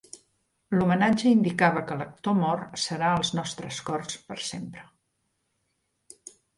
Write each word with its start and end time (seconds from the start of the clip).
L'homenatge 0.77 1.33
indicava 1.33 1.83
que 1.91 1.99
l'actor 2.01 2.37
mort 2.41 2.81
serà 2.87 3.13
a 3.13 3.21
Als 3.23 3.33
nostres 3.43 3.85
corts 3.93 4.21
per 4.33 4.43
sempre. 4.53 4.91